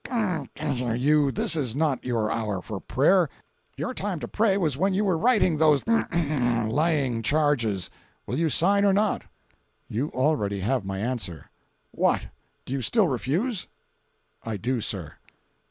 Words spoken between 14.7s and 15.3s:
sir."